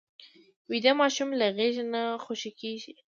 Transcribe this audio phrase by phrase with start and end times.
[0.69, 2.93] ویده ماشوم له غېږه نه خوشې کېږي